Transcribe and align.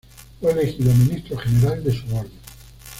Fue 0.39 0.51
elegido 0.51 0.91
ministro 0.95 1.37
general 1.37 1.83
de 1.83 1.91
su 1.93 2.07
orden. 2.07 2.31